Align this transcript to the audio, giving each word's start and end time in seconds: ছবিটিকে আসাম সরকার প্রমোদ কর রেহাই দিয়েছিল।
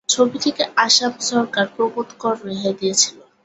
ছবিটিকে 0.09 0.63
আসাম 0.85 1.13
সরকার 1.29 1.65
প্রমোদ 1.75 2.07
কর 2.21 2.35
রেহাই 2.45 2.73
দিয়েছিল। 2.79 3.17